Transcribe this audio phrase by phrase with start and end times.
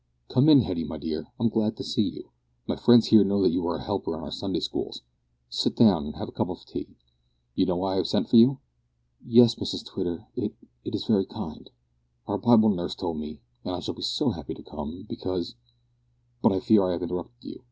[0.29, 2.29] "Come in, Hetty, my dear; I'm glad to see you.
[2.65, 5.03] My friends here know that you are a helper in our Sunday schools.
[5.47, 6.97] Sit down, and have a cup of tea.
[7.53, 8.57] You know why I have sent for you?"
[9.23, 10.25] "Yes, Mrs Twitter.
[10.35, 11.69] It it is very kind.
[12.25, 15.53] Our Bible nurse told me, and I shall be so happy to come, because
[16.41, 17.59] but I fear I have interrupted you.